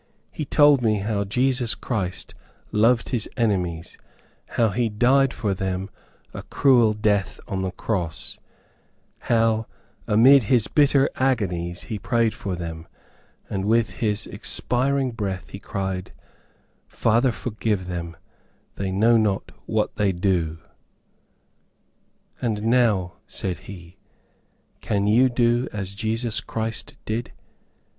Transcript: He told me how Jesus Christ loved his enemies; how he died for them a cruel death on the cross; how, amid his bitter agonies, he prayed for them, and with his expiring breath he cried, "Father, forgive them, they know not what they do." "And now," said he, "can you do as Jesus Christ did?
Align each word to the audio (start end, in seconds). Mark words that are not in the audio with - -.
He 0.31 0.45
told 0.45 0.81
me 0.81 0.95
how 0.95 1.25
Jesus 1.25 1.75
Christ 1.75 2.33
loved 2.71 3.09
his 3.09 3.29
enemies; 3.37 3.99
how 4.47 4.69
he 4.69 4.89
died 4.89 5.31
for 5.31 5.53
them 5.53 5.91
a 6.33 6.41
cruel 6.41 6.93
death 6.93 7.39
on 7.47 7.61
the 7.61 7.69
cross; 7.69 8.39
how, 9.19 9.67
amid 10.07 10.45
his 10.49 10.67
bitter 10.67 11.07
agonies, 11.17 11.83
he 11.83 11.99
prayed 11.99 12.33
for 12.33 12.55
them, 12.55 12.87
and 13.47 13.65
with 13.65 13.97
his 14.01 14.25
expiring 14.25 15.11
breath 15.11 15.49
he 15.49 15.59
cried, 15.59 16.11
"Father, 16.87 17.31
forgive 17.31 17.85
them, 17.85 18.17
they 18.77 18.91
know 18.91 19.17
not 19.17 19.51
what 19.67 19.97
they 19.97 20.11
do." 20.11 20.57
"And 22.41 22.63
now," 22.63 23.17
said 23.27 23.59
he, 23.69 23.97
"can 24.79 25.05
you 25.05 25.29
do 25.29 25.67
as 25.71 25.93
Jesus 25.93 26.41
Christ 26.41 26.95
did? 27.05 27.31